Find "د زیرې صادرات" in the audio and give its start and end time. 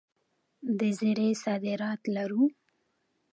0.79-2.01